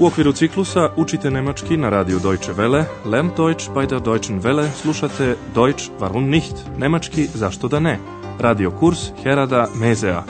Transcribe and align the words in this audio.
U 0.00 0.06
okviru 0.06 0.32
ciklusa 0.32 0.92
učite 0.96 1.30
nemački 1.30 1.76
na 1.76 1.88
radiju 1.88 2.18
Deutsche 2.18 2.52
Welle, 2.52 2.84
Lernt 3.04 3.36
Deutsch 3.36 3.74
bei 3.74 3.86
der 3.86 4.00
Deutschen 4.00 4.42
Welle, 4.42 4.68
slušate 4.82 5.36
Deutsch 5.54 5.90
warum 5.98 6.28
nicht, 6.30 6.54
nemački 6.78 7.26
zašto 7.34 7.68
da 7.68 7.80
ne, 7.80 7.98
radio 8.38 8.70
kurs 8.70 8.98
Herada 9.22 9.68
Mezea. 9.74 10.24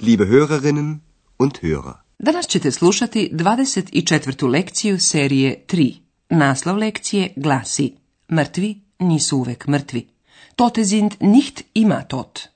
Liebe 0.00 0.24
Hörerinnen 0.24 0.98
und 1.38 1.52
Hörer. 1.62 1.92
Danas 2.18 2.46
ćete 2.46 2.70
slušati 2.70 3.30
24. 3.32 4.50
lekciju 4.50 4.98
serije 5.00 5.64
3. 5.68 5.94
Naslov 6.30 6.76
lekcije 6.76 7.32
glasi 7.36 7.92
Mrtvi 8.32 8.80
nisu 8.98 9.36
uvek 9.36 9.66
mrtvi. 9.66 10.13
Tote 10.56 10.84
sind 10.84 11.20
nicht 11.20 11.62
immer 11.74 12.02
tot. 12.08 12.48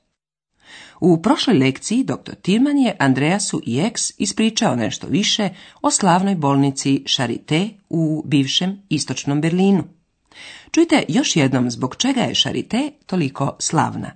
U 1.01 1.23
prošloj 1.23 1.59
lekciji 1.59 2.05
dr. 2.05 2.34
Tirman 2.43 2.79
je 2.79 2.97
Andreasu 2.98 3.61
i 3.66 3.80
ex 3.80 4.12
ispričao 4.19 4.77
nešto 4.77 5.07
više 5.07 5.48
o 5.83 5.91
slavnoj 5.91 6.34
bolnici 6.34 7.02
Charité 7.07 7.69
u 7.88 8.23
bivšem 8.27 8.83
istočnom 8.88 9.41
Berlinu. 9.41 9.84
Čujte 10.71 11.05
još 11.09 11.37
jednom 11.37 11.71
zbog 11.71 11.97
čega 11.97 12.21
je 12.21 12.34
Charité 12.34 12.91
toliko 13.07 13.57
slavna. 13.59 14.10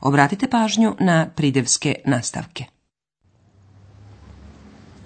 Obratite 0.00 0.48
pažnju 0.48 0.94
na 1.00 1.30
pridevske 1.36 1.94
nastavke. 2.04 2.64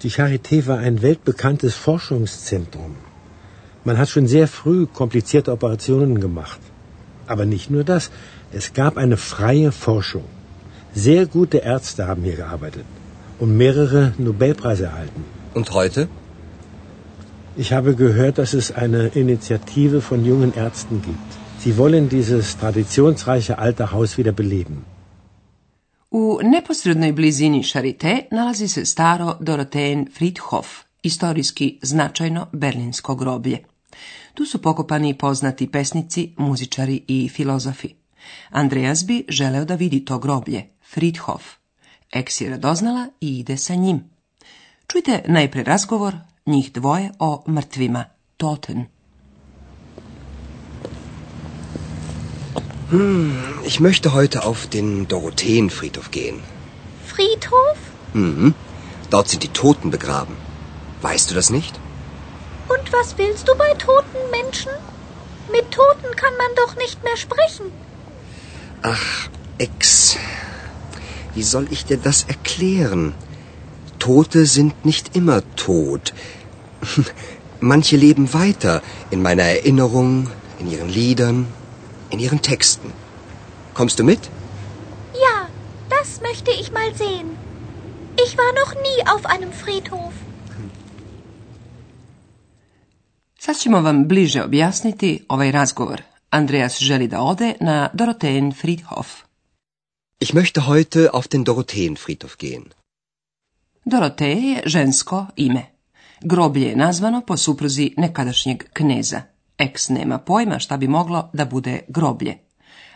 Die 0.03 0.11
Charité 0.11 0.61
war 0.61 0.79
ein 0.79 0.97
weltbekanntes 1.01 1.75
Forschungszentrum. 1.75 2.95
Man 3.85 3.97
hat 3.97 4.09
schon 4.09 4.27
sehr 4.27 4.47
früh 4.47 4.87
komplizierte 4.93 5.53
Operationen 5.53 6.21
gemacht. 6.21 6.70
Aber 7.33 7.45
nicht 7.55 7.69
nur 7.75 7.83
das, 7.93 8.11
es 8.59 8.73
gab 8.79 8.97
eine 9.03 9.17
freie 9.17 9.71
Forschung. 9.71 10.25
Sehr 10.93 11.25
gute 11.37 11.57
Ärzte 11.73 12.07
haben 12.07 12.23
hier 12.29 12.37
gearbeitet 12.43 12.85
und 13.39 13.57
mehrere 13.57 14.01
Nobelpreise 14.17 14.85
erhalten. 14.91 15.23
Und 15.53 15.71
heute? 15.71 16.07
Ich 17.55 17.73
habe 17.73 17.95
gehört, 17.95 18.37
dass 18.37 18.53
es 18.53 18.71
eine 18.71 19.07
Initiative 19.23 20.01
von 20.01 20.25
jungen 20.25 20.53
Ärzten 20.53 21.01
gibt. 21.01 21.31
Sie 21.63 21.77
wollen 21.77 22.09
dieses 22.09 22.57
traditionsreiche 22.57 23.57
alte 23.59 23.91
Haus 23.91 24.17
wieder 24.17 24.31
beleben. 24.31 24.85
U 26.11 26.39
neposrednoj 26.43 27.13
blizini 27.13 27.63
Charité 27.63 28.13
nalazi 28.31 28.67
se 28.67 28.85
staro 28.85 29.35
Doroteen 29.39 30.07
Friedhof, 30.15 30.67
istorijski 31.03 31.79
značajno 31.83 32.47
berlinsko 32.51 33.15
groblje. 33.15 33.70
Tu 34.33 34.45
su 34.45 34.61
pokopani 34.61 35.17
poznati 35.17 35.71
pesnici, 35.71 36.33
muzičari 36.37 37.03
i 37.07 37.29
filozofi. 37.29 37.95
Andreas 38.49 39.05
bi 39.05 39.25
želeo 39.29 39.65
da 39.65 39.75
vidi 39.75 40.05
to 40.05 40.19
groblje, 40.19 40.69
Friedhof. 40.93 41.43
Eks 42.11 42.41
je 42.41 42.49
radoznala 42.49 43.07
i 43.21 43.39
ide 43.39 43.57
sa 43.57 43.75
njim. 43.75 44.03
Čujte 44.87 45.23
najpre 45.27 45.63
razgovor 45.63 46.15
njih 46.45 46.71
dvoje 46.71 47.11
o 47.19 47.43
mrtvima, 47.47 48.05
Toten. 48.37 48.85
Hm, 52.89 53.31
ich 53.65 53.79
möchte 53.79 54.11
heute 54.13 54.43
auf 54.43 54.67
den 54.67 55.05
Dorotheenfriedhof 55.05 56.11
gehen. 56.11 56.41
Friedhof? 57.05 57.77
Mhm. 58.13 58.53
Dort 59.09 59.29
sind 59.29 59.43
die 59.43 59.53
Toten 59.53 59.91
begraben. 59.91 60.35
Weißt 61.01 61.31
du 61.31 61.35
das 61.35 61.49
nicht? 61.49 61.79
Und 62.71 62.93
was 62.93 63.17
willst 63.17 63.47
du 63.47 63.55
bei 63.55 63.73
toten 63.73 64.21
Menschen? 64.31 64.71
Mit 65.51 65.71
Toten 65.71 66.15
kann 66.15 66.35
man 66.37 66.51
doch 66.55 66.75
nicht 66.77 67.03
mehr 67.03 67.17
sprechen. 67.17 67.65
Ach, 68.81 69.29
Ex. 69.57 70.17
Wie 71.35 71.43
soll 71.43 71.67
ich 71.71 71.85
dir 71.85 71.97
das 71.97 72.23
erklären? 72.23 73.13
Tote 73.99 74.45
sind 74.45 74.85
nicht 74.85 75.15
immer 75.15 75.41
tot. 75.55 76.13
Manche 77.59 77.97
leben 77.97 78.33
weiter 78.33 78.81
in 79.11 79.21
meiner 79.21 79.43
Erinnerung, 79.43 80.27
in 80.59 80.71
ihren 80.71 80.89
Liedern, 80.89 81.47
in 82.09 82.19
ihren 82.19 82.41
Texten. 82.41 82.93
Kommst 83.73 83.99
du 83.99 84.03
mit? 84.03 84.19
Ja, 85.13 85.47
das 85.89 86.21
möchte 86.21 86.51
ich 86.51 86.71
mal 86.71 86.95
sehen. 86.95 87.37
Ich 88.23 88.37
war 88.37 88.51
noch 88.53 88.73
nie 88.75 89.07
auf 89.13 89.25
einem 89.25 89.51
Friedhof. 89.51 90.13
Sad 93.43 93.57
ćemo 93.57 93.81
vam 93.81 94.07
bliže 94.07 94.43
objasniti 94.43 95.25
ovaj 95.29 95.51
razgovor. 95.51 96.01
Andreas 96.29 96.79
želi 96.79 97.07
da 97.07 97.21
ode 97.21 97.53
na 97.59 97.89
Dorotheen 97.93 98.53
Friedhof. 98.53 99.07
Ich 100.19 100.33
möchte 100.33 100.67
heute 100.67 101.09
auf 101.13 101.27
den 101.27 101.43
Dorotheenfriedhof 101.43 102.37
gehen. 102.37 102.63
Dorothee 103.85 104.41
je 104.41 104.63
žensko 104.65 105.25
ime. 105.35 105.65
Groblje 106.21 106.67
je 106.67 106.75
nazvano 106.75 107.21
po 107.21 107.37
supruzi 107.37 107.93
nekadašnjeg 107.97 108.63
kneza. 108.73 109.21
Eks 109.57 109.89
nema 109.89 110.17
pojma 110.17 110.59
šta 110.59 110.77
bi 110.77 110.87
moglo 110.87 111.29
da 111.33 111.45
bude 111.45 111.79
groblje. 111.87 112.37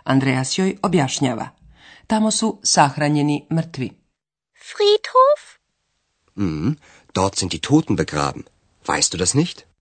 Andreas 0.04 0.58
joj 0.58 0.78
objašnjava. 0.82 1.50
Tamo 2.08 2.32
su 2.32 2.60
sahranjeni 2.64 3.48
mrtvi. 3.52 3.90
Friedhof? 4.54 5.42
Mhm, 6.36 6.70
dort 7.16 7.36
sind 7.36 7.52
die 7.52 7.62
Toten 7.62 7.96
begraben. 7.96 8.44
Weißt 8.88 9.14
du 9.14 9.18
das 9.18 9.34
nicht? 9.34 9.75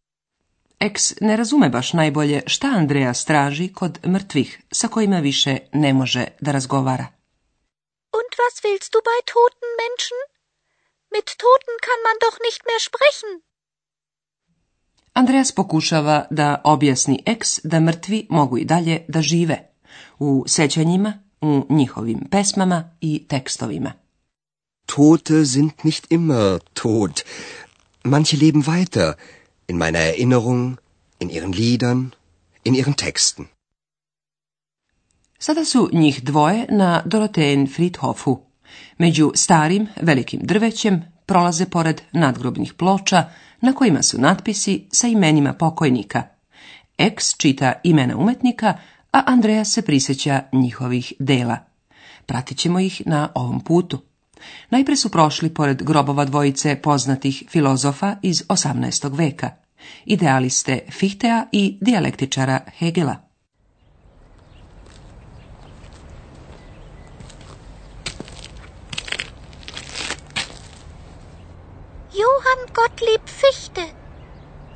Eks 0.88 1.12
ne 1.20 1.36
razume 1.36 1.68
baš 1.68 1.92
najbolje 1.92 2.42
šta 2.46 2.66
Andreja 2.66 3.14
straži 3.14 3.72
kod 3.72 3.98
mrtvih 4.06 4.60
sa 4.70 4.88
kojima 4.88 5.18
više 5.18 5.58
ne 5.72 5.92
može 5.92 6.26
da 6.40 6.52
razgovara. 6.52 7.06
Und 8.18 8.30
was 8.42 8.54
willst 8.64 8.90
du 8.92 9.00
bei 9.08 9.22
toten 9.32 9.70
Menschen? 9.82 10.18
Mit 11.14 11.28
Toten 11.42 11.76
kann 11.86 12.00
man 12.06 12.16
doch 12.24 12.36
nicht 12.46 12.60
mehr 12.68 12.80
sprechen. 12.88 13.32
Andreas 15.12 15.52
pokušava 15.52 16.26
da 16.30 16.60
objasni 16.64 17.22
eks 17.26 17.60
da 17.64 17.80
mrtvi 17.80 18.26
mogu 18.30 18.58
i 18.58 18.64
dalje 18.64 19.04
da 19.08 19.22
žive 19.22 19.70
u 20.18 20.44
sećanjima, 20.46 21.12
u 21.40 21.66
njihovim 21.68 22.20
pesmama 22.30 22.96
i 23.00 23.26
tekstovima. 23.28 23.92
Tote 24.86 25.44
sind 25.44 25.72
nicht 25.82 26.06
immer 26.10 26.60
tot. 26.72 27.24
Manche 28.04 28.36
leben 28.36 28.62
weiter 28.62 29.12
in 29.68 29.76
meiner 29.76 30.00
Erinnerung, 30.00 30.76
in 31.18 31.30
ihren 31.30 31.52
Liedern, 31.52 32.10
in 32.64 32.74
ihren 32.74 32.94
Texten. 32.94 33.46
Sada 35.38 35.64
su 35.64 35.90
njih 35.92 36.22
dvoje 36.22 36.66
na 36.70 37.02
Dorotheen 37.04 37.66
Friedhofu. 37.66 38.40
Među 38.98 39.32
starim, 39.34 39.86
velikim 40.02 40.40
drvećem 40.42 41.02
prolaze 41.26 41.66
pored 41.66 42.00
nadgrobnih 42.12 42.74
ploča 42.74 43.24
na 43.60 43.72
kojima 43.72 44.02
su 44.02 44.20
natpisi 44.20 44.88
sa 44.92 45.06
imenima 45.06 45.52
pokojnika. 45.52 46.22
Eks 46.98 47.36
čita 47.36 47.72
imena 47.84 48.16
umetnika, 48.16 48.78
a 49.12 49.22
Andreja 49.26 49.64
se 49.64 49.82
prisjeća 49.82 50.42
njihovih 50.52 51.12
dela. 51.18 51.58
Pratit 52.26 52.58
ćemo 52.58 52.80
ih 52.80 53.02
na 53.06 53.28
ovom 53.34 53.60
putu. 53.60 53.98
Najpre 54.70 54.96
su 54.96 55.08
prošli 55.08 55.54
pored 55.54 55.82
grobova 55.82 56.24
dvojice 56.24 56.76
poznatih 56.76 57.42
filozofa 57.50 58.16
iz 58.22 58.42
18. 58.48 59.16
veka, 59.16 59.50
idealiste 60.04 60.78
Fichteja 60.92 61.48
i 61.52 61.78
dijalektičara 61.80 62.60
Hegela. 62.78 63.16
Johann 72.14 72.74
Gottlieb 72.74 73.22
Fichte. 73.26 73.82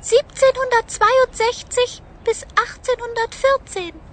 1762 0.01 2.01
bis 2.25 2.43
1814. 2.43 4.08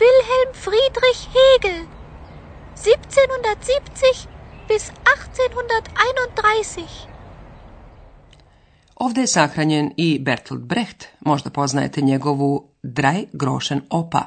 Wilhelm 0.00 0.54
Friedrich 0.54 1.28
Hegel. 1.36 1.86
1770 2.74 4.28
bis 4.68 4.92
1831. 5.04 7.06
Ovdje 8.94 9.22
je 9.22 9.26
sahranjen 9.26 9.92
i 9.96 10.18
Bertolt 10.18 10.60
Brecht, 10.60 11.06
možda 11.20 11.50
poznajete 11.50 12.00
njegovu 12.00 12.68
Drei 12.82 13.26
Groschen 13.32 13.82
Opa. 13.90 14.26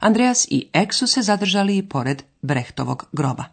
Andreas 0.00 0.46
i 0.50 0.68
Ek 0.72 0.94
su 0.94 1.06
se 1.06 1.22
zadržali 1.22 1.88
pored 1.88 2.22
Brechtovog 2.42 3.04
groba. 3.12 3.44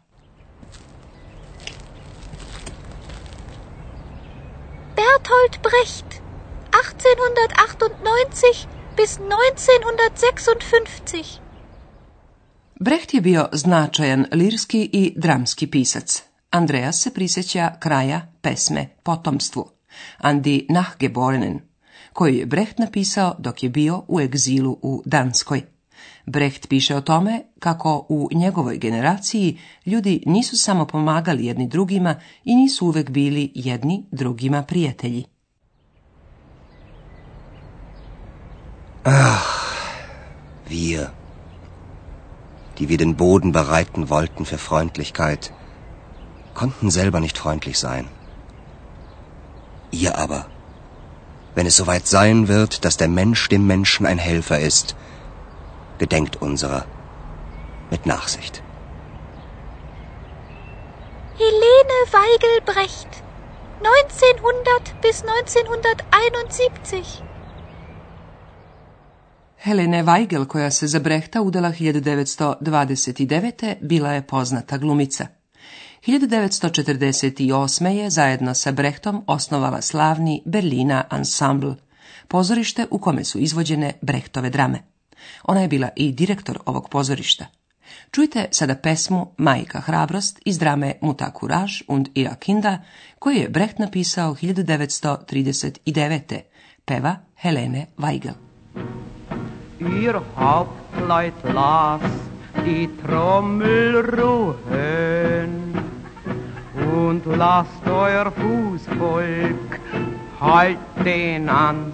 Bertolt 4.95 5.62
Brecht. 5.62 6.21
1898 6.71 8.68
bis 8.98 9.18
1956. 9.18 11.46
Brecht 12.79 13.13
je 13.13 13.21
bio 13.21 13.50
značajan 13.51 14.25
lirski 14.31 14.89
i 14.94 15.13
dramski 15.15 15.68
pisac. 15.68 16.24
Andreas 16.50 17.01
se 17.01 17.13
prisjeća 17.13 17.71
kraja 17.79 18.21
pesme 18.41 18.88
Potomstvu, 19.03 19.69
Andi 20.18 20.65
Nachgeborenen, 20.69 21.59
koju 22.13 22.35
je 22.35 22.45
Brecht 22.45 22.79
napisao 22.79 23.35
dok 23.39 23.63
je 23.63 23.69
bio 23.69 24.03
u 24.07 24.21
egzilu 24.21 24.79
u 24.81 25.03
Danskoj. 25.06 25.62
Brecht 26.25 26.69
piše 26.69 26.95
o 26.95 27.01
tome 27.01 27.41
kako 27.59 28.06
u 28.09 28.29
njegovoj 28.33 28.77
generaciji 28.77 29.59
ljudi 29.85 30.23
nisu 30.25 30.57
samo 30.57 30.85
pomagali 30.85 31.45
jedni 31.45 31.68
drugima 31.68 32.19
i 32.44 32.56
nisu 32.56 32.85
uvek 32.85 33.09
bili 33.09 33.51
jedni 33.56 34.06
drugima 34.12 34.63
prijatelji. 34.63 35.25
Ach, 39.03 39.73
wir, 40.69 41.07
die 42.77 42.89
wir 42.89 42.97
den 42.97 43.15
Boden 43.15 43.51
bereiten 43.51 44.09
wollten 44.09 44.45
für 44.45 44.57
Freundlichkeit, 44.57 45.51
konnten 46.53 46.91
selber 46.91 47.19
nicht 47.19 47.38
freundlich 47.38 47.79
sein. 47.79 48.07
Ihr 49.91 50.18
aber, 50.18 50.47
wenn 51.56 51.65
es 51.65 51.77
soweit 51.77 52.07
sein 52.07 52.47
wird, 52.47 52.85
dass 52.85 52.97
der 52.97 53.07
Mensch 53.07 53.50
dem 53.50 53.65
Menschen 53.65 54.06
ein 54.06 54.18
Helfer 54.18 54.59
ist, 54.59 54.95
gedenkt 55.97 56.35
unserer 56.35 56.85
mit 57.89 58.06
Nachsicht. 58.06 58.62
Helene 61.38 61.97
Weigelbrecht, 62.12 63.23
1900 63.80 65.01
bis 65.01 65.23
1971. 65.23 67.23
Helene 69.68 70.04
Weigel, 70.04 70.46
koja 70.46 70.72
se 70.72 70.88
za 70.88 71.00
Brehta 71.00 71.42
udala 71.42 71.72
1929. 71.72 73.75
bila 73.81 74.14
je 74.14 74.22
poznata 74.22 74.78
glumica. 74.78 75.28
1948. 76.08 77.88
je 77.88 78.10
zajedno 78.10 78.54
sa 78.54 78.72
Brehtom 78.72 79.24
osnovala 79.28 79.81
slavni 79.81 80.42
Berlina 80.46 81.04
Ensemble, 81.12 81.75
pozorište 82.28 82.86
u 82.92 83.00
kome 83.00 83.24
su 83.24 83.40
izvođene 83.40 83.94
Brehtove 84.02 84.50
drame. 84.50 84.80
Ona 85.44 85.62
je 85.62 85.68
bila 85.68 85.90
i 85.96 86.12
direktor 86.12 86.60
ovog 86.66 86.90
pozorišta. 86.90 87.46
Čujte 88.12 88.46
sada 88.52 88.75
pesmu 88.75 89.28
Majka 89.38 89.80
hrabrost 89.80 90.40
iz 90.46 90.60
drame 90.60 90.94
Muta 91.02 91.31
Courage 91.40 91.74
und 91.88 92.10
Ira 92.16 92.36
Kinda, 92.36 92.84
koju 93.19 93.36
je 93.36 93.50
Brecht 93.50 93.80
napisao 93.80 94.36
1939. 94.36 96.42
Peva 96.86 97.16
Helene 97.36 97.86
Weigel. 97.98 98.34
Ihr 99.89 100.22
Hauptleut 100.38 101.34
las 101.54 102.01
die 102.66 102.89
Trommel 103.06 104.04
ruhen 104.19 105.74
und 106.75 107.25
lasst 107.25 107.88
euer 107.88 108.31
Fußvolk 108.31 109.80
halt 110.42 110.78
den 111.06 111.48
an. 111.48 111.94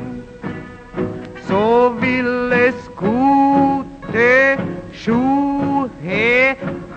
so 1.46 1.94
will 2.00 2.52
es 2.52 2.74
gute 2.96 4.56
Schuhe 4.92 5.90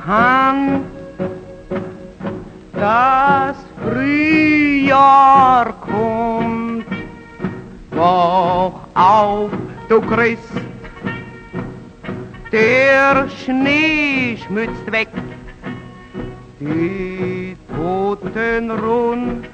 Hand. 0.06 0.86
Das 2.74 3.56
Frühjahr 3.82 5.74
kommt, 5.80 6.86
wach 7.92 8.74
auf, 8.94 9.52
du 9.88 10.02
Christ, 10.02 10.42
der 12.52 13.30
Schnee 13.30 14.38
schmützt 14.46 14.92
weg, 14.92 15.08
die 16.60 17.56
Toten 17.74 18.72
rund, 18.72 19.46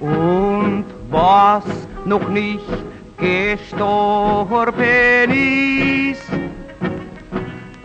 und 0.00 0.84
was 1.10 1.64
noch 2.04 2.28
nicht 2.28 2.68
gestorben 3.16 4.74
ist, 5.30 6.28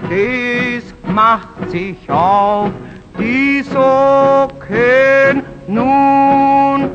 das 0.09 0.88
macht 1.09 1.71
sich 1.71 2.09
auf 2.09 2.71
die 3.17 3.63
Socken 3.63 5.41
nun. 5.67 6.89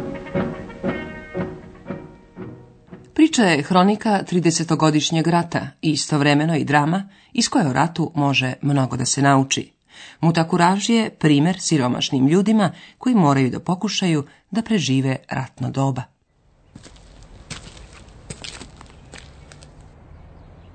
Priča 3.14 3.42
je 3.42 3.62
hronika 3.62 4.22
30-godišnjeg 4.30 5.26
rata 5.26 5.68
i 5.82 5.90
istovremeno 5.90 6.56
i 6.56 6.64
drama 6.64 7.08
iz 7.32 7.48
koje 7.48 7.68
o 7.68 7.72
ratu 7.72 8.12
može 8.14 8.52
mnogo 8.62 8.96
da 8.96 9.04
se 9.04 9.22
nauči. 9.22 9.72
Mutakuraž 10.20 10.90
je 10.90 11.10
primer 11.10 11.60
siromašnim 11.60 12.26
ljudima 12.26 12.72
koji 12.98 13.14
moraju 13.14 13.50
da 13.50 13.60
pokušaju 13.60 14.24
da 14.50 14.62
prežive 14.62 15.16
ratno 15.28 15.70
doba. 15.70 16.02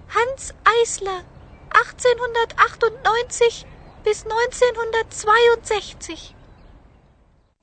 Hans 0.08 0.52
Eisler, 0.80 1.39
1898 1.80 3.66
bis 4.04 4.26
1962. 4.26 6.34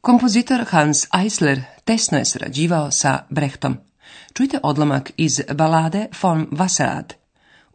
Kompozitor 0.01 0.65
Hans 0.69 1.07
Eisler 1.23 1.63
tesno 1.85 2.19
je 2.19 2.25
sarađivao 2.25 2.91
sa 2.91 3.25
Brechtom. 3.31 3.77
Čujte 4.35 4.59
odlomak 4.63 5.13
iz 5.17 5.41
balade 5.55 6.07
von 6.23 6.47
Wasserad. 6.51 7.13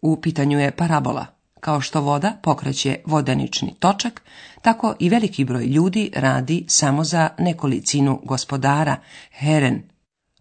U 0.02 0.22
pitanju 0.22 0.60
je 0.60 0.72
parabola. 0.72 1.26
Kao 1.60 1.82
što 1.82 2.02
voda 2.02 2.34
pokreće 2.44 3.00
vodenični 3.06 3.76
točak, 3.80 4.22
tako 4.62 4.96
i 5.00 5.10
veliki 5.10 5.46
broj 5.46 5.66
ljudi 5.66 6.12
radi 6.16 6.66
samo 6.68 7.04
za 7.04 7.30
nekolicinu 7.38 8.22
gospodara, 8.24 8.96
heren. 9.32 9.84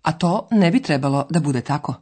A 0.03 0.13
to 0.13 0.49
ne 0.51 0.71
bi 0.71 0.83
trebalo 0.83 1.27
da 1.31 1.41
bude 1.41 1.61
tako. 1.61 1.95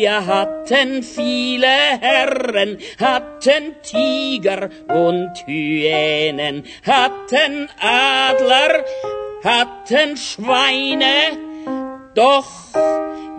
Wir 0.00 0.24
hatten 0.26 1.02
viele 1.02 1.66
Herren, 2.00 2.78
hatten 2.98 3.74
Tiger 3.82 4.70
und 4.88 5.30
Hyänen, 5.44 6.64
hatten 6.86 7.68
Adler, 7.78 8.82
hatten 9.44 10.16
Schweine, 10.16 11.36
doch 12.14 12.48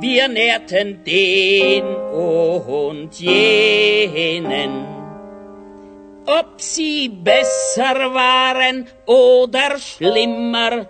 wir 0.02 0.28
nährten 0.28 1.04
den 1.04 1.84
und 1.84 3.20
jenen. 3.20 4.86
Ob 6.28 6.62
sie 6.62 7.10
besser 7.10 8.14
waren 8.14 8.88
oder 9.08 9.80
schlimmer, 9.80 10.86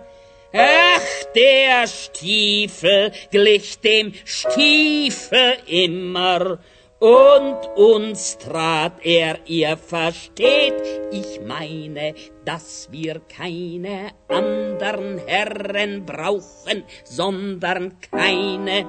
Ach, 0.54 1.32
der 1.34 1.86
Stiefel 1.86 3.12
glich 3.30 3.80
dem 3.80 4.12
Stiefel 4.24 5.56
immer, 5.66 6.58
und 7.02 7.58
uns 7.74 8.38
trat 8.38 9.04
er, 9.04 9.38
ihr 9.46 9.76
versteht, 9.76 10.74
ich 11.10 11.40
meine, 11.44 12.14
dass 12.44 12.86
wir 12.92 13.20
keine 13.28 14.10
andern 14.28 15.20
Herren 15.26 16.06
brauchen, 16.06 16.84
sondern 17.02 17.96
keine. 18.12 18.86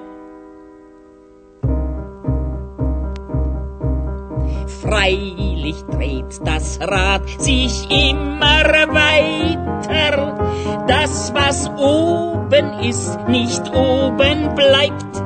Freilich 4.80 5.82
dreht 5.90 6.38
das 6.44 6.78
Rad 6.80 7.28
sich 7.40 7.90
immer 7.90 8.62
weiter, 8.92 10.43
das, 10.86 11.32
was 11.34 11.68
oben 11.76 12.78
ist, 12.80 13.18
nicht 13.28 13.62
oben 13.74 14.54
bleibt. 14.54 15.22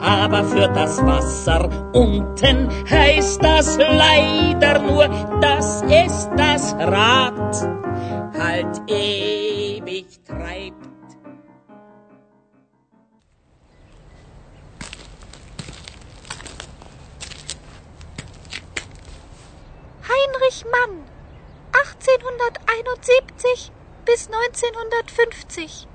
Aber 0.00 0.44
für 0.44 0.68
das 0.68 1.04
Wasser 1.04 1.68
unten 1.92 2.68
heißt 2.88 3.42
das 3.42 3.76
leider 3.76 4.78
nur, 4.78 5.08
das 5.40 5.82
ist 5.82 6.30
das 6.36 6.74
Rad, 6.74 7.68
halt 8.38 8.80
ewig 8.88 10.06
treibt. 10.24 10.76
Heinrich 20.08 20.64
Mann, 20.64 21.04
1871 21.72 23.72
bis 24.10 24.28
1950. 24.28 25.86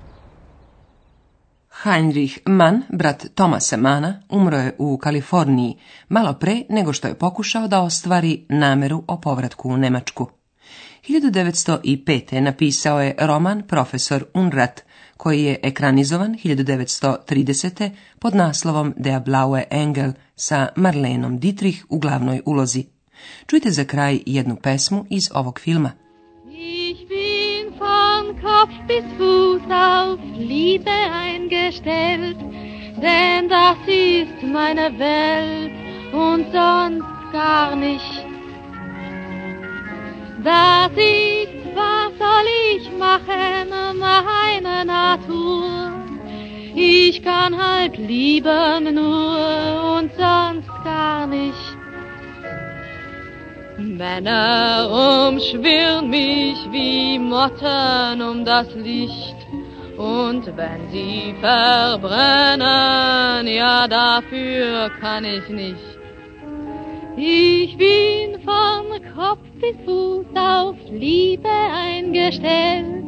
Heinrich 1.83 2.37
Mann, 2.45 2.83
brat 2.89 3.25
Tomasa 3.35 3.77
Mana, 3.77 4.21
umro 4.29 4.57
je 4.57 4.75
u 4.77 4.97
Kaliforniji, 4.97 5.77
malo 6.09 6.33
pre 6.33 6.61
nego 6.69 6.93
što 6.93 7.07
je 7.07 7.15
pokušao 7.15 7.67
da 7.67 7.81
ostvari 7.81 8.45
nameru 8.49 9.03
o 9.07 9.21
povratku 9.21 9.69
u 9.69 9.77
Nemačku. 9.77 10.29
1905. 11.09 12.39
napisao 12.39 13.01
je 13.01 13.15
roman 13.19 13.63
Profesor 13.67 14.25
Unrat, 14.33 14.81
koji 15.17 15.43
je 15.43 15.59
ekranizovan 15.63 16.35
1930. 16.43 17.89
pod 18.19 18.35
naslovom 18.35 18.93
Der 18.97 19.21
blaue 19.21 19.63
Engel 19.69 20.11
sa 20.35 20.67
Marlenom 20.75 21.39
Dietrich 21.39 21.85
u 21.89 21.99
glavnoj 21.99 22.41
ulozi. 22.45 22.85
Čujte 23.47 23.71
za 23.71 23.83
kraj 23.83 24.19
jednu 24.25 24.55
pesmu 24.55 25.05
iz 25.09 25.29
ovog 25.33 25.59
filma. 25.59 26.04
Kopf 28.45 28.75
bis 28.87 29.03
Fuß 29.17 29.63
auf 29.71 30.19
Liebe 30.37 30.91
eingestellt, 31.25 32.37
denn 33.01 33.49
das 33.49 33.77
ist 33.87 34.43
meine 34.43 34.87
Welt 34.99 35.71
und 36.13 36.45
sonst 36.53 37.31
gar 37.31 37.75
nicht. 37.75 38.25
Das 40.43 40.91
ist, 40.91 41.55
was 41.73 42.11
soll 42.19 42.47
ich 42.75 42.91
machen, 42.99 43.67
meine 43.99 44.85
Natur. 44.85 45.91
Ich 46.75 47.23
kann 47.23 47.57
halt 47.57 47.97
lieben 47.97 48.93
nur 48.93 49.97
und 49.97 50.11
sonst 50.15 50.69
gar 50.83 51.25
nicht. 51.25 51.64
Männer 53.97 55.27
umschwirren 55.29 56.09
mich 56.09 56.57
wie 56.71 57.17
Motten 57.19 58.21
um 58.21 58.43
das 58.43 58.73
Licht. 58.75 59.35
Und 59.97 60.45
wenn 60.57 60.89
sie 60.91 61.33
verbrennen, 61.39 62.67
ja 63.47 63.87
dafür 63.87 64.89
kann 64.99 65.23
ich 65.23 65.47
nicht. 65.47 65.97
Ich 67.17 67.77
bin 67.77 68.41
von 68.43 69.01
Kopf 69.15 69.39
bis 69.61 69.77
Fuß 69.85 70.25
auf 70.35 70.75
Liebe 70.91 71.47
eingestellt. 71.47 73.05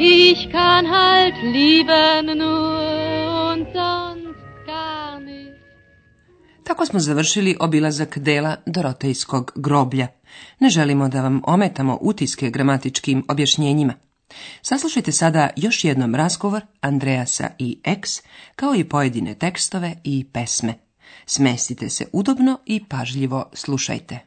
Ich 0.00 0.50
kann 0.50 0.90
halt 0.90 1.34
lieben 1.42 2.38
nur 2.38 3.52
und 3.52 3.66
sonst. 3.72 4.17
Tako 6.68 6.86
smo 6.86 7.00
završili 7.00 7.56
obilazak 7.60 8.18
dela 8.18 8.56
Dorotejskog 8.66 9.52
groblja. 9.56 10.06
Ne 10.58 10.68
želimo 10.68 11.08
da 11.08 11.22
vam 11.22 11.42
ometamo 11.46 11.98
utiske 12.00 12.50
gramatičkim 12.50 13.24
objašnjenjima. 13.28 13.94
Saslušajte 14.62 15.12
sada 15.12 15.50
još 15.56 15.84
jednom 15.84 16.14
razgovor 16.14 16.62
Andreasa 16.80 17.50
i 17.58 17.78
X, 17.84 18.22
kao 18.56 18.74
i 18.74 18.84
pojedine 18.84 19.34
tekstove 19.34 19.96
i 20.04 20.26
pesme. 20.32 20.74
Smestite 21.26 21.88
se 21.88 22.06
udobno 22.12 22.58
i 22.66 22.84
pažljivo 22.84 23.50
slušajte. 23.52 24.18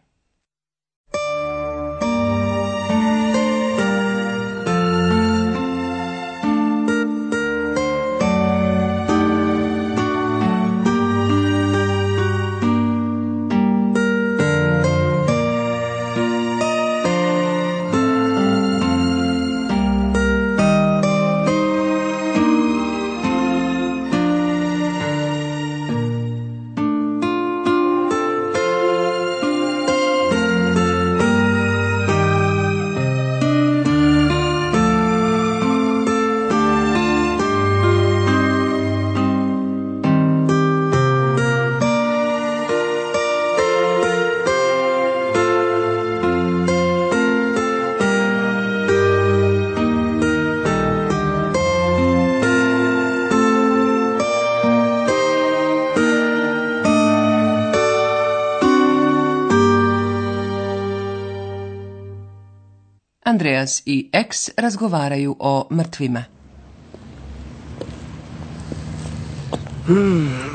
Andreas 63.42 63.82
i 63.86 64.10
X 64.14 64.50
razgovaraju 64.56 65.36
o 65.40 65.68
mrtvima. 65.70 66.24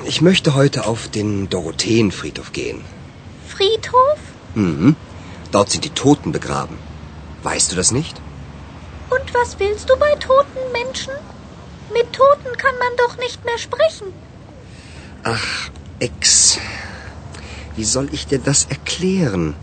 Ich 0.04 0.20
möchte 0.20 0.54
heute 0.54 0.86
auf 0.86 1.08
den 1.08 1.48
Dorotheenfriedhof 1.48 2.52
gehen. 2.52 2.84
Friedhof? 3.48 4.20
Mhm. 4.54 4.94
Dort 5.50 5.70
sind 5.70 5.84
die 5.84 5.94
Toten 6.02 6.30
begraben. 6.30 6.78
Weißt 7.42 7.72
du 7.72 7.76
das 7.76 7.90
nicht? 7.90 8.20
Und 9.10 9.34
was 9.34 9.58
willst 9.58 9.90
du 9.90 9.96
bei 10.04 10.12
toten 10.28 10.64
Menschen? 10.80 11.14
Mit 11.92 12.12
Toten 12.12 12.56
kann 12.56 12.78
man 12.84 12.92
doch 13.02 13.18
nicht 13.18 13.44
mehr 13.44 13.58
sprechen. 13.58 14.08
Ach, 15.24 15.70
Ex. 15.98 16.60
Wie 17.74 17.88
soll 17.96 18.08
ich 18.12 18.28
dir 18.28 18.38
das 18.38 18.66
erklären? 18.76 19.54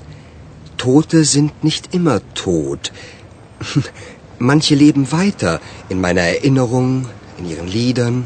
Tote 0.83 1.23
sind 1.23 1.63
nicht 1.63 1.93
immer 1.93 2.19
tot. 2.33 2.91
Manche 4.39 4.75
leben 4.75 5.11
weiter 5.11 5.59
in 5.89 6.01
meiner 6.01 6.21
Erinnerung, 6.21 7.07
in 7.37 7.49
ihren 7.49 7.67
Liedern, 7.67 8.25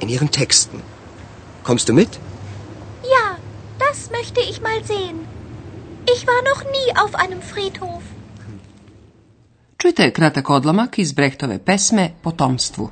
in 0.00 0.08
ihren 0.08 0.30
Texten. 0.30 0.82
Kommst 1.62 1.88
du 1.88 1.92
mit? 1.92 2.18
Ja, 3.02 3.26
das 3.78 4.10
möchte 4.10 4.40
ich 4.40 4.60
mal 4.60 4.84
sehen. 4.84 5.18
Ich 6.14 6.26
war 6.26 6.42
noch 6.50 6.62
nie 6.64 6.96
auf 7.04 7.14
einem 7.14 7.42
Friedhof. 7.42 8.02
Čujte 9.78 10.10
kratak 10.12 10.48
odlomak 10.48 10.98
iz 10.98 11.14
Brechtove 11.14 11.58
pesme 11.58 12.12
Potomstvu. 12.22 12.90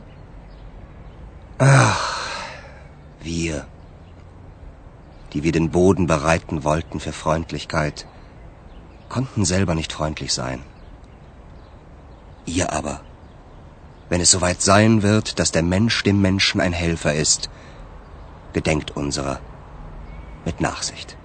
Wir, 3.23 3.67
die 5.33 5.43
wir 5.43 5.53
den 5.53 5.71
Boden 5.71 6.07
bereiten 6.07 6.65
wollten 6.65 7.01
für 7.01 7.13
Freundlichkeit, 7.13 8.07
konnten 9.09 9.45
selber 9.45 9.75
nicht 9.75 9.93
freundlich 9.93 10.33
sein. 10.33 10.61
Ihr 12.47 12.73
aber, 12.73 13.01
wenn 14.09 14.21
es 14.21 14.31
soweit 14.31 14.61
sein 14.61 15.03
wird, 15.03 15.39
dass 15.39 15.53
der 15.53 15.63
Mensch 15.63 16.03
dem 16.03 16.21
Menschen 16.21 16.61
ein 16.61 16.73
Helfer 16.73 17.15
ist, 17.15 17.51
gedenkt 18.53 18.91
unserer 18.97 19.39
mit 20.45 20.61
Nachsicht. 20.61 21.17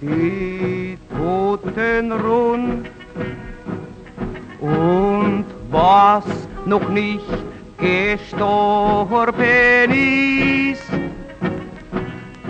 die 0.00 0.96
Toten 1.14 2.12
rund. 2.12 2.88
Und 4.58 5.44
was 5.70 6.24
noch 6.64 6.88
nicht 6.88 7.26
gestorben 7.76 9.26
ist, 9.90 10.88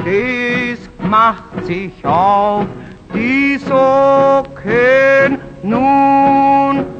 das 0.04 1.08
macht 1.10 1.66
sich 1.66 1.92
auf 2.04 2.66
die 3.12 3.58
Socken 3.58 5.38
nun. 5.64 6.91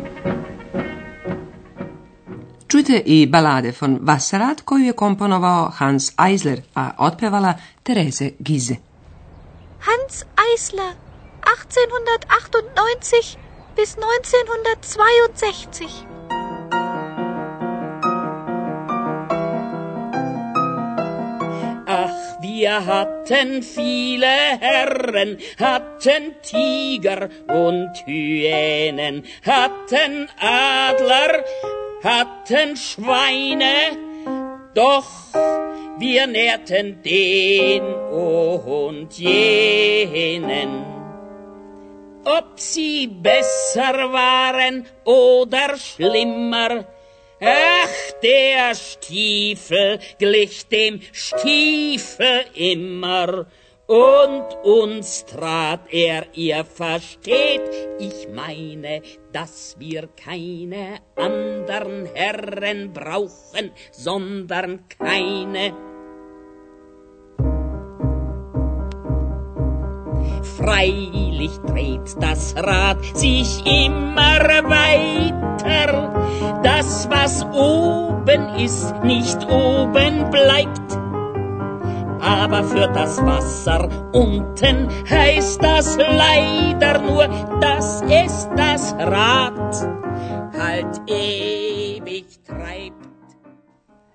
Čujte 2.92 3.10
i 3.10 3.26
balade 3.26 3.72
von 3.80 3.98
Wasserrad 4.02 4.62
koju 4.64 4.84
je 4.84 4.92
komponovao 4.92 5.70
Hans 5.78 6.12
Eisler, 6.16 6.60
a 6.74 6.90
otpevala 6.98 7.54
Tereze 7.82 8.30
Gize. 8.38 8.76
Hans 9.80 10.24
Eisler, 10.36 10.94
1898 11.40 13.36
bis 13.76 13.96
1962. 13.96 16.06
Ach, 21.86 22.42
wir 22.42 22.86
hatten 22.86 23.62
viele 23.62 24.58
Herren, 24.60 25.38
hatten 25.58 26.34
Tiger 26.42 27.28
und 27.48 27.90
Hyänen, 28.06 29.24
hatten 29.46 30.28
Adler, 30.40 31.44
hatten 32.02 32.76
Schweine, 32.76 33.96
doch 34.74 35.06
wir 35.98 36.26
nährten 36.26 37.02
den 37.02 37.82
und 37.82 39.18
jenen. 39.18 40.84
Ob 42.24 42.58
sie 42.58 43.06
besser 43.06 44.12
waren 44.12 44.86
oder 45.04 45.76
schlimmer, 45.76 46.86
Ach, 47.44 48.20
der 48.22 48.72
Stiefel 48.76 49.98
glich 50.16 50.68
dem 50.68 51.00
Stiefel 51.10 52.44
immer, 52.54 53.46
und 53.92 54.46
uns 54.64 55.26
trat 55.26 55.80
er, 55.92 56.24
ihr 56.32 56.64
versteht, 56.64 57.60
ich 57.98 58.26
meine, 58.34 59.02
dass 59.32 59.76
wir 59.78 60.08
keine 60.16 61.00
andern 61.14 62.08
Herren 62.14 62.94
brauchen, 62.94 63.70
sondern 63.90 64.88
keine 64.98 65.74
Freilich 70.56 71.50
dreht 71.66 72.16
das 72.18 72.54
Rad 72.56 73.04
sich 73.14 73.60
immer 73.66 74.40
weiter. 74.70 76.60
Das, 76.62 77.10
was 77.10 77.44
oben 77.44 78.54
ist, 78.56 78.94
nicht 79.04 79.46
oben 79.50 80.30
bleibt. 80.30 81.01
Aber 82.22 82.62
für 82.62 82.86
das 82.94 83.18
Wasser 83.18 83.88
unten 84.12 84.88
heißt 85.10 85.60
das 85.62 85.96
leider 85.96 87.00
nur, 87.00 87.26
dass 87.60 88.02
es 88.02 88.48
das 88.56 88.94
Rad 88.94 89.74
halt 90.56 91.00
ewig 91.08 92.26
treibt. 92.46 93.02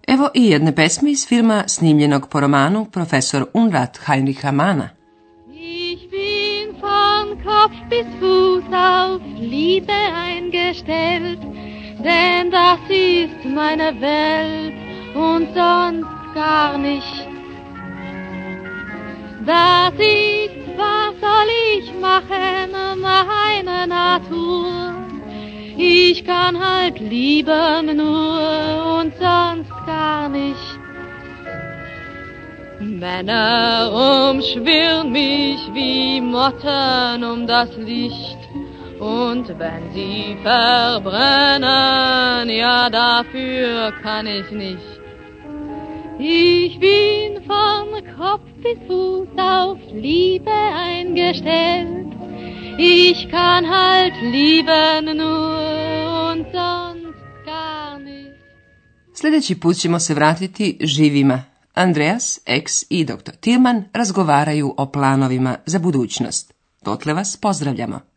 Evo 0.08 0.30
i 0.34 0.46
jedne 0.50 0.72
pesme 0.72 1.12
iz 1.12 1.26
filma 1.28 1.64
snimljenog 1.68 2.30
po 2.30 2.40
romanu 2.40 2.86
Profesor 2.86 3.48
Unrat 3.54 4.00
Heinricha 4.08 4.52
Mana. 4.52 4.92
Ich 5.52 6.10
bin 6.10 6.80
von 6.80 7.44
Kopf 7.44 7.76
bis 7.90 8.08
Fuß 8.20 8.64
auf 8.72 9.22
Liebe 9.36 10.00
eingestellt, 10.32 11.40
denn 12.06 12.52
das 12.52 12.80
ist 12.90 13.44
meine 13.44 14.00
Welt 14.00 14.76
und 15.14 15.48
sonst 15.54 16.34
gar 16.34 16.78
nicht. 16.78 17.27
Das 19.48 19.94
ist, 19.94 20.58
was 20.76 21.14
soll 21.22 21.50
ich 21.78 21.94
machen, 22.02 22.70
meine 23.02 23.88
Natur. 23.88 24.94
Ich 25.78 26.26
kann 26.26 26.60
halt 26.60 27.00
lieben 27.00 27.96
nur 27.96 29.00
und 29.00 29.14
sonst 29.18 29.72
gar 29.86 30.28
nicht. 30.28 30.80
Männer 32.82 33.90
umschwirren 34.30 35.14
mich 35.14 35.60
wie 35.74 36.20
Motten 36.20 37.24
um 37.24 37.48
das 37.48 37.74
Licht. 37.78 38.38
Und 39.00 39.48
wenn 39.58 39.94
sie 39.94 40.36
verbrennen, 40.44 41.70
ja 42.50 42.90
dafür 42.90 43.94
kann 44.04 44.28
ich 44.28 44.52
nicht. 44.52 44.97
Ich 46.20 46.80
bin 46.80 47.44
von 47.46 47.88
Kopf 48.18 48.50
bis 48.64 48.80
Fuß 48.88 49.38
auf 49.38 49.78
Liebe 49.94 50.52
eingestellt. 50.52 52.08
Ich 52.80 53.30
kann 53.30 53.70
halt 53.70 54.16
lieben 54.22 55.16
nur 55.18 56.32
und 56.32 56.46
sonst 56.52 57.20
gar 57.46 58.00
nicht. 58.00 58.34
Sljedeći 59.14 59.56
put 59.56 59.78
ćemo 59.78 60.00
se 60.00 60.14
vratiti 60.14 60.78
živima. 60.82 61.44
Andreas, 61.74 62.40
ex 62.46 62.84
i 62.90 63.06
dr. 63.06 63.32
Tilman 63.40 63.84
razgovaraju 63.94 64.74
o 64.78 64.86
planovima 64.86 65.58
za 65.66 65.80
budućnost. 65.80 66.54
Dotle 66.82 67.14
vas 67.14 67.38
pozdravljamo. 67.42 68.17